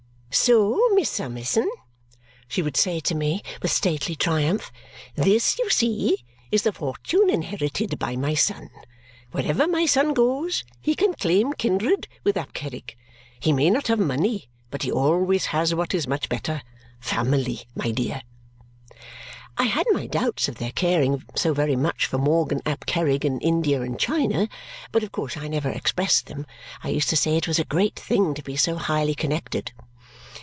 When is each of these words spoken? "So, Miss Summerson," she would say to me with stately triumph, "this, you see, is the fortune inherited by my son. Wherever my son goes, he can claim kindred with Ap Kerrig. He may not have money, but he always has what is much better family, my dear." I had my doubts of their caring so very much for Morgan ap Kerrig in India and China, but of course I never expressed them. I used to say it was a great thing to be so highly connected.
"So, 0.33 0.79
Miss 0.95 1.09
Summerson," 1.09 1.69
she 2.47 2.61
would 2.61 2.77
say 2.77 3.01
to 3.01 3.13
me 3.13 3.43
with 3.61 3.69
stately 3.69 4.15
triumph, 4.15 4.71
"this, 5.13 5.59
you 5.59 5.69
see, 5.69 6.23
is 6.49 6.61
the 6.61 6.71
fortune 6.71 7.29
inherited 7.29 7.99
by 7.99 8.15
my 8.15 8.33
son. 8.33 8.69
Wherever 9.31 9.67
my 9.67 9.85
son 9.85 10.13
goes, 10.13 10.63
he 10.79 10.95
can 10.95 11.15
claim 11.15 11.51
kindred 11.51 12.07
with 12.23 12.37
Ap 12.37 12.53
Kerrig. 12.53 12.95
He 13.41 13.51
may 13.51 13.69
not 13.69 13.87
have 13.87 13.99
money, 13.99 14.49
but 14.71 14.83
he 14.83 14.91
always 14.91 15.47
has 15.47 15.75
what 15.75 15.93
is 15.93 16.07
much 16.07 16.29
better 16.29 16.61
family, 17.01 17.63
my 17.75 17.91
dear." 17.91 18.21
I 19.57 19.65
had 19.65 19.85
my 19.91 20.07
doubts 20.07 20.47
of 20.47 20.55
their 20.55 20.71
caring 20.71 21.23
so 21.35 21.53
very 21.53 21.75
much 21.75 22.05
for 22.05 22.17
Morgan 22.17 22.61
ap 22.65 22.85
Kerrig 22.85 23.25
in 23.25 23.41
India 23.41 23.81
and 23.81 23.99
China, 23.99 24.47
but 24.93 25.03
of 25.03 25.11
course 25.11 25.35
I 25.35 25.49
never 25.49 25.69
expressed 25.69 26.27
them. 26.27 26.45
I 26.85 26.87
used 26.87 27.09
to 27.09 27.17
say 27.17 27.35
it 27.35 27.49
was 27.49 27.59
a 27.59 27.65
great 27.65 27.99
thing 27.99 28.33
to 28.35 28.41
be 28.41 28.55
so 28.55 28.77
highly 28.77 29.13
connected. 29.13 29.73